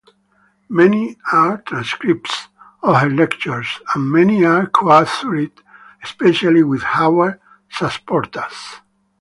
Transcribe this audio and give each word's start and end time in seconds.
Many 0.67 1.15
are 1.31 1.59
transcripts 1.61 2.47
of 2.81 2.99
her 3.01 3.09
lectures, 3.11 3.67
and 3.93 4.11
many 4.11 4.43
are 4.43 4.65
co-authored, 4.65 5.51
especially 6.03 6.63
with 6.63 6.81
Howard 6.81 7.39
Sasportas. 7.71 8.79